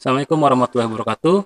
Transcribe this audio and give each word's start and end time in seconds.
Assalamualaikum 0.00 0.40
warahmatullahi 0.40 0.88
wabarakatuh. 0.96 1.38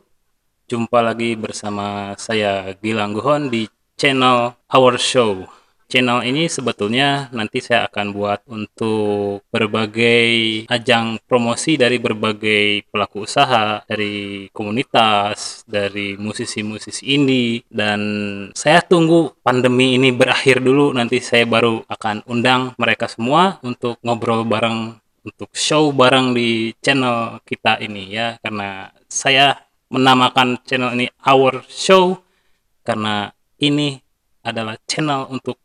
Jumpa 0.71 1.03
lagi 1.03 1.35
bersama 1.35 2.15
saya 2.15 2.71
Gilang 2.79 3.11
Guhon 3.11 3.51
di 3.51 3.67
channel 3.99 4.55
Our 4.71 4.95
Show. 4.95 5.51
Channel 5.91 6.23
ini 6.23 6.47
sebetulnya 6.47 7.35
nanti 7.35 7.59
saya 7.59 7.91
akan 7.91 8.15
buat 8.15 8.47
untuk 8.47 9.43
berbagai 9.51 10.71
ajang 10.71 11.19
promosi 11.27 11.75
dari 11.75 11.99
berbagai 11.99 12.87
pelaku 12.95 13.27
usaha, 13.27 13.83
dari 13.91 14.47
komunitas, 14.55 15.67
dari 15.67 16.15
musisi-musisi 16.15 17.11
indie 17.11 17.67
dan 17.67 18.01
saya 18.55 18.87
tunggu 18.87 19.35
pandemi 19.43 19.99
ini 19.99 20.15
berakhir 20.15 20.63
dulu 20.63 20.95
nanti 20.95 21.19
saya 21.19 21.43
baru 21.43 21.83
akan 21.91 22.23
undang 22.31 22.71
mereka 22.79 23.11
semua 23.11 23.59
untuk 23.67 23.99
ngobrol 24.07 24.47
bareng 24.47 25.03
untuk 25.25 25.51
show 25.57 25.89
bareng 25.91 26.37
di 26.37 26.77
channel 26.85 27.41
kita 27.49 27.81
ini 27.81 28.13
ya 28.13 28.37
karena 28.45 28.93
saya 29.09 29.57
menamakan 29.89 30.61
channel 30.69 30.93
ini 30.93 31.09
Our 31.25 31.65
Show 31.67 32.21
karena 32.85 33.33
ini 33.57 33.97
adalah 34.45 34.77
channel 34.85 35.33
untuk 35.33 35.57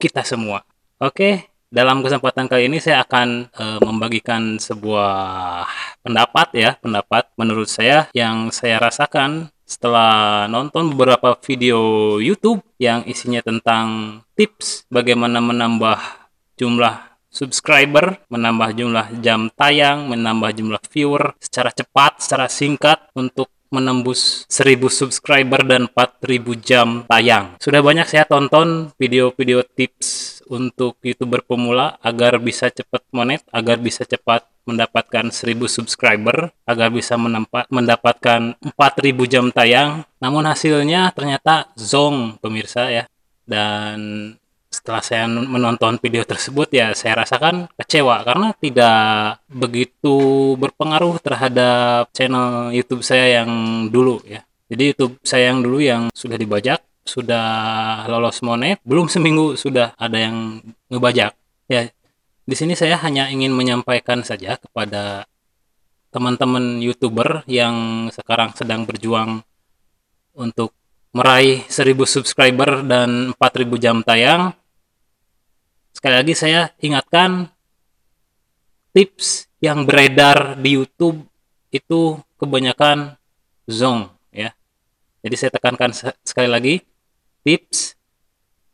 kita 0.00 0.24
semua. 0.24 0.64
Oke, 1.02 1.52
dalam 1.68 2.00
kesempatan 2.00 2.48
kali 2.48 2.72
ini 2.72 2.80
saya 2.80 3.04
akan 3.04 3.52
e, 3.52 3.64
membagikan 3.84 4.56
sebuah 4.56 5.66
pendapat 6.00 6.48
ya, 6.56 6.70
pendapat 6.80 7.28
menurut 7.36 7.68
saya 7.68 8.08
yang 8.16 8.48
saya 8.48 8.80
rasakan 8.80 9.52
setelah 9.68 10.46
nonton 10.52 10.92
beberapa 10.92 11.36
video 11.44 12.16
YouTube 12.20 12.60
yang 12.76 13.04
isinya 13.08 13.40
tentang 13.40 14.20
tips 14.36 14.84
bagaimana 14.92 15.40
menambah 15.40 15.96
jumlah 16.60 17.11
subscriber, 17.32 18.20
menambah 18.28 18.76
jumlah 18.76 19.06
jam 19.24 19.48
tayang, 19.56 20.06
menambah 20.12 20.52
jumlah 20.52 20.82
viewer 20.92 21.32
secara 21.40 21.72
cepat, 21.72 22.20
secara 22.20 22.46
singkat 22.52 23.08
untuk 23.16 23.48
menembus 23.72 24.44
1000 24.52 24.92
subscriber 24.92 25.64
dan 25.64 25.88
4000 25.88 26.60
jam 26.60 27.08
tayang. 27.08 27.56
Sudah 27.56 27.80
banyak 27.80 28.04
saya 28.04 28.28
tonton 28.28 28.92
video-video 29.00 29.64
tips 29.64 30.44
untuk 30.52 31.00
YouTuber 31.00 31.40
pemula 31.48 31.96
agar 32.04 32.36
bisa 32.36 32.68
cepat 32.68 33.00
monet, 33.16 33.40
agar 33.48 33.80
bisa 33.80 34.04
cepat 34.04 34.44
mendapatkan 34.68 35.32
1000 35.32 35.72
subscriber, 35.72 36.52
agar 36.68 36.92
bisa 36.92 37.16
mendapatkan 37.72 38.60
4000 38.60 39.24
jam 39.24 39.48
tayang. 39.48 40.04
Namun 40.20 40.44
hasilnya 40.44 41.08
ternyata 41.16 41.72
zong 41.72 42.36
pemirsa 42.44 42.92
ya. 42.92 43.04
Dan 43.42 44.30
setelah 44.72 45.04
saya 45.04 45.28
menonton 45.28 46.00
video 46.00 46.24
tersebut 46.24 46.72
ya 46.72 46.96
saya 46.96 47.20
rasakan 47.20 47.68
kecewa 47.76 48.24
karena 48.24 48.56
tidak 48.56 49.44
begitu 49.52 50.16
berpengaruh 50.56 51.20
terhadap 51.20 52.08
channel 52.16 52.72
YouTube 52.72 53.04
saya 53.04 53.44
yang 53.44 53.50
dulu 53.92 54.24
ya. 54.24 54.40
Jadi 54.72 54.96
YouTube 54.96 55.20
saya 55.20 55.52
yang 55.52 55.60
dulu 55.60 55.78
yang 55.84 56.08
sudah 56.16 56.40
dibajak, 56.40 56.80
sudah 57.04 57.46
lolos 58.08 58.40
monet, 58.40 58.80
belum 58.88 59.12
seminggu 59.12 59.60
sudah 59.60 59.92
ada 60.00 60.16
yang 60.16 60.64
ngebajak. 60.88 61.36
Ya, 61.68 61.92
di 62.48 62.54
sini 62.56 62.72
saya 62.72 62.96
hanya 63.04 63.28
ingin 63.28 63.52
menyampaikan 63.52 64.24
saja 64.24 64.56
kepada 64.56 65.28
teman-teman 66.08 66.80
YouTuber 66.80 67.44
yang 67.44 68.08
sekarang 68.08 68.56
sedang 68.56 68.88
berjuang 68.88 69.44
untuk 70.32 70.72
meraih 71.12 71.68
1000 71.68 72.08
subscriber 72.08 72.80
dan 72.88 73.36
4000 73.36 73.76
jam 73.76 74.00
tayang 74.00 74.56
Sekali 76.02 76.18
lagi 76.18 76.34
saya 76.34 76.66
ingatkan 76.82 77.46
tips 78.90 79.46
yang 79.62 79.86
beredar 79.86 80.58
di 80.58 80.74
YouTube 80.74 81.22
itu 81.70 82.18
kebanyakan 82.42 83.14
zong 83.70 84.10
ya. 84.34 84.50
Jadi 85.22 85.34
saya 85.38 85.54
tekankan 85.54 85.94
sekali 86.26 86.50
lagi 86.50 86.74
tips 87.46 87.94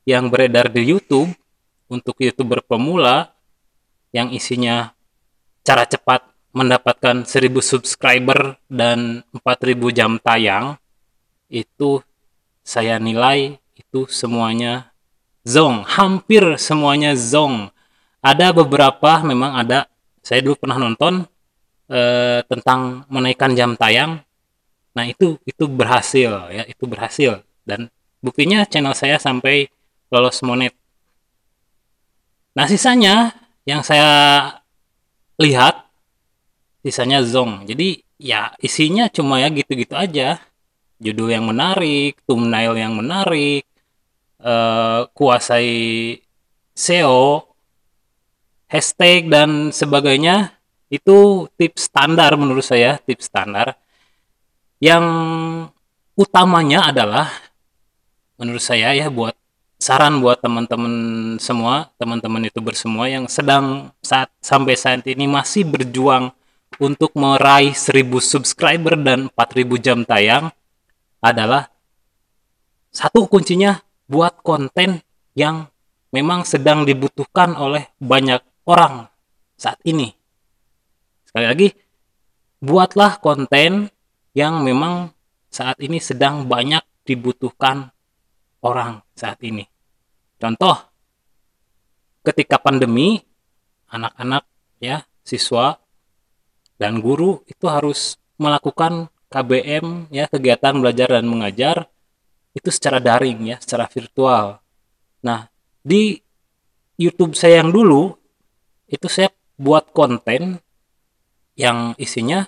yang 0.08 0.32
beredar 0.32 0.72
di 0.72 0.88
YouTube 0.88 1.28
untuk 1.92 2.16
YouTuber 2.16 2.64
pemula 2.64 3.36
yang 4.08 4.32
isinya 4.32 4.96
cara 5.60 5.84
cepat 5.84 6.24
mendapatkan 6.56 7.28
1000 7.28 7.52
subscriber 7.60 8.56
dan 8.72 9.20
4000 9.36 9.76
jam 9.92 10.16
tayang 10.16 10.80
itu 11.52 12.00
saya 12.64 12.96
nilai 12.96 13.60
itu 13.76 14.08
semuanya 14.08 14.96
zong. 15.48 15.88
Hampir 15.88 16.60
semuanya 16.60 17.16
zong. 17.16 17.72
Ada 18.20 18.52
beberapa 18.52 19.24
memang 19.24 19.56
ada. 19.56 19.88
Saya 20.20 20.44
dulu 20.44 20.60
pernah 20.60 20.76
nonton 20.76 21.24
eh, 21.88 22.44
tentang 22.44 23.08
menaikkan 23.08 23.56
jam 23.56 23.72
tayang. 23.72 24.20
Nah 24.92 25.04
itu 25.08 25.40
itu 25.48 25.64
berhasil 25.64 26.52
ya 26.52 26.68
itu 26.68 26.84
berhasil. 26.84 27.40
Dan 27.64 27.88
buktinya 28.20 28.68
channel 28.68 28.92
saya 28.92 29.16
sampai 29.16 29.72
lolos 30.12 30.44
monet. 30.44 30.76
Nah 32.52 32.68
sisanya 32.68 33.32
yang 33.64 33.80
saya 33.80 34.52
lihat 35.40 35.88
sisanya 36.84 37.24
zong. 37.24 37.64
Jadi 37.64 38.04
ya 38.18 38.52
isinya 38.60 39.06
cuma 39.08 39.40
ya 39.40 39.48
gitu-gitu 39.48 39.94
aja. 39.94 40.42
Judul 40.98 41.30
yang 41.30 41.46
menarik 41.46 42.18
thumbnail 42.26 42.74
yang 42.74 42.98
menarik 42.98 43.67
uh, 44.42 45.10
kuasai 45.12 46.18
SEO, 46.74 47.42
hashtag 48.70 49.26
dan 49.26 49.74
sebagainya 49.74 50.54
itu 50.88 51.50
tips 51.58 51.90
standar 51.90 52.34
menurut 52.38 52.64
saya, 52.64 52.96
tips 53.02 53.28
standar. 53.28 53.76
Yang 54.78 55.04
utamanya 56.14 56.90
adalah 56.90 57.30
menurut 58.38 58.62
saya 58.62 58.94
ya 58.94 59.10
buat 59.10 59.34
saran 59.78 60.22
buat 60.22 60.42
teman-teman 60.42 60.94
semua, 61.38 61.90
teman-teman 61.98 62.46
itu 62.46 62.58
bersemua 62.62 63.10
yang 63.10 63.26
sedang 63.30 63.94
saat 64.02 64.30
sampai 64.42 64.74
saat 64.74 65.06
ini 65.06 65.26
masih 65.26 65.66
berjuang 65.66 66.30
untuk 66.78 67.10
meraih 67.18 67.74
1000 67.74 68.22
subscriber 68.22 68.94
dan 68.94 69.30
4000 69.34 69.82
jam 69.82 69.98
tayang 70.06 70.54
adalah 71.18 71.70
satu 72.94 73.26
kuncinya 73.26 73.82
buat 74.08 74.40
konten 74.40 75.04
yang 75.36 75.68
memang 76.10 76.42
sedang 76.48 76.88
dibutuhkan 76.88 77.52
oleh 77.54 77.92
banyak 78.00 78.40
orang 78.64 79.06
saat 79.54 79.78
ini. 79.84 80.10
Sekali 81.28 81.46
lagi, 81.46 81.68
buatlah 82.64 83.20
konten 83.20 83.92
yang 84.32 84.64
memang 84.64 85.12
saat 85.52 85.76
ini 85.84 86.00
sedang 86.00 86.48
banyak 86.48 86.80
dibutuhkan 87.04 87.92
orang 88.64 89.04
saat 89.12 89.40
ini. 89.44 89.64
Contoh, 90.40 90.76
ketika 92.24 92.56
pandemi, 92.56 93.20
anak-anak 93.92 94.44
ya, 94.80 95.04
siswa 95.24 95.76
dan 96.80 97.04
guru 97.04 97.42
itu 97.44 97.66
harus 97.68 98.16
melakukan 98.38 99.10
KBM 99.28 100.08
ya, 100.08 100.30
kegiatan 100.30 100.80
belajar 100.80 101.20
dan 101.20 101.26
mengajar 101.28 101.90
itu 102.58 102.74
secara 102.74 102.98
daring 102.98 103.54
ya, 103.54 103.56
secara 103.62 103.86
virtual. 103.86 104.58
Nah, 105.22 105.46
di 105.80 106.18
YouTube 106.98 107.38
saya 107.38 107.62
yang 107.62 107.70
dulu 107.70 108.10
itu 108.90 109.06
saya 109.06 109.30
buat 109.54 109.94
konten 109.94 110.58
yang 111.54 111.94
isinya 111.98 112.46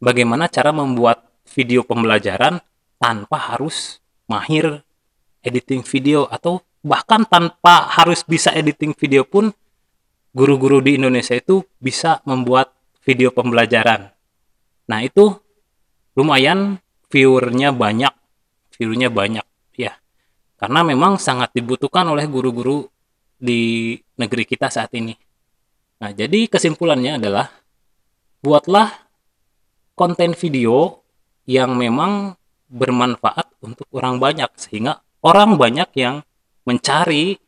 bagaimana 0.00 0.52
cara 0.52 0.72
membuat 0.72 1.24
video 1.48 1.84
pembelajaran 1.84 2.60
tanpa 3.00 3.56
harus 3.56 4.00
mahir 4.28 4.84
editing 5.40 5.84
video 5.84 6.28
atau 6.28 6.60
bahkan 6.84 7.24
tanpa 7.24 7.86
harus 7.96 8.26
bisa 8.26 8.52
editing 8.52 8.92
video 8.92 9.24
pun 9.24 9.52
guru-guru 10.36 10.84
di 10.84 11.00
Indonesia 11.00 11.32
itu 11.32 11.64
bisa 11.80 12.20
membuat 12.28 12.76
video 13.06 13.32
pembelajaran. 13.32 14.12
Nah, 14.90 15.00
itu 15.00 15.32
lumayan 16.18 16.82
viewernya 17.08 17.70
banyak 17.72 18.12
viewernya 18.76 19.08
banyak. 19.08 19.46
Ya 19.76 19.96
karena 20.56 20.80
memang 20.84 21.20
sangat 21.20 21.52
dibutuhkan 21.52 22.08
oleh 22.08 22.24
guru-guru 22.28 22.88
di 23.36 23.92
negeri 24.16 24.44
kita 24.48 24.72
saat 24.72 24.92
ini. 24.96 25.12
Nah 26.00 26.12
jadi 26.12 26.48
kesimpulannya 26.48 27.20
adalah 27.20 27.52
buatlah 28.40 28.88
konten 29.96 30.36
video 30.36 31.04
yang 31.48 31.76
memang 31.76 32.36
bermanfaat 32.66 33.60
untuk 33.62 33.86
orang 33.94 34.18
banyak 34.18 34.50
sehingga 34.58 35.00
orang 35.22 35.56
banyak 35.56 35.88
yang 35.96 36.24
mencari 36.66 37.38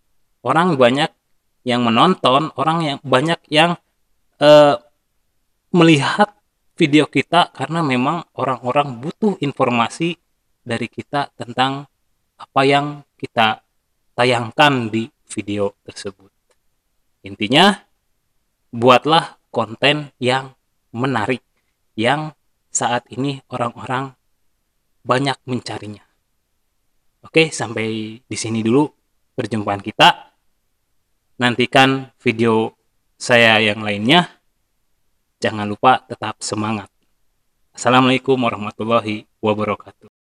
orang 0.46 0.78
banyak 0.78 1.10
yang 1.66 1.82
menonton 1.82 2.54
orang 2.54 2.78
yang 2.86 2.98
banyak 3.02 3.40
yang 3.50 3.76
uh, 4.40 4.78
melihat 5.75 6.32
video 6.78 7.10
kita 7.10 7.50
karena 7.50 7.82
memang 7.82 8.25
orang-orang 8.38 9.02
butuh 9.02 9.36
informasi 9.42 10.16
dari 10.69 10.93
kita 10.93 11.32
tentang 11.32 11.88
apa 12.37 12.61
yang 12.69 13.00
kita 13.17 13.65
tayangkan 14.12 14.93
di 14.93 15.09
video 15.32 15.73
tersebut. 15.81 16.29
Intinya, 17.25 17.73
buatlah 18.69 19.41
konten 19.49 20.12
yang 20.20 20.53
menarik, 20.93 21.41
yang 21.97 22.37
saat 22.69 23.09
ini 23.09 23.41
orang-orang 23.49 24.12
banyak 25.03 25.41
mencarinya. 25.49 26.05
Oke, 27.25 27.50
sampai 27.50 28.21
di 28.23 28.37
sini 28.38 28.62
dulu 28.62 28.87
perjumpaan 29.35 29.82
kita. 29.82 30.37
Nantikan 31.43 32.12
video 32.21 32.76
saya 33.19 33.59
yang 33.59 33.82
lainnya. 33.82 34.38
Jangan 35.38 35.67
lupa 35.67 36.03
tetap 36.06 36.43
semangat. 36.43 36.91
Assalamualaikum 37.75 38.35
warahmatullahi 38.38 39.26
wabarakatuh. 39.38 40.18